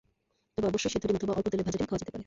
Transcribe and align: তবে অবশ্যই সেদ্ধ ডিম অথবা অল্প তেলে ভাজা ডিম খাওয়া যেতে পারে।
তবে 0.55 0.67
অবশ্যই 0.71 0.91
সেদ্ধ 0.93 1.03
ডিম 1.07 1.17
অথবা 1.19 1.33
অল্প 1.37 1.47
তেলে 1.51 1.65
ভাজা 1.67 1.77
ডিম 1.79 1.87
খাওয়া 1.89 2.01
যেতে 2.01 2.11
পারে। 2.13 2.19